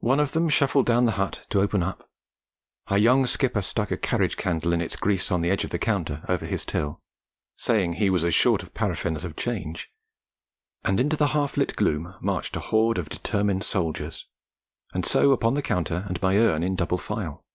[0.00, 2.10] One of them shuffled down the hut to open up;
[2.88, 5.78] our young skipper stuck a carriage candle in its grease on the edge of the
[5.78, 7.00] counter, over his till,
[7.54, 9.88] saying he was as short of paraffin as of change;
[10.82, 14.26] and into the half lit gloom marched a horde of determined soldiers,
[14.92, 17.46] and so upon the counter and my urn in double file.